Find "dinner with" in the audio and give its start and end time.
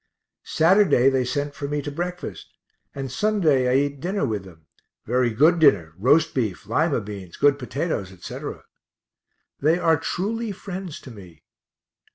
3.99-4.45